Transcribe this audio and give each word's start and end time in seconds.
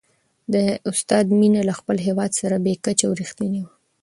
د 0.53 0.55
استاد 0.89 1.25
مینه 1.39 1.61
له 1.69 1.73
خپل 1.79 1.97
هېواد 2.07 2.31
سره 2.41 2.55
بې 2.65 2.73
کچې 2.85 3.05
او 3.07 3.13
رښتینې 3.21 3.61
وه. 3.63 3.73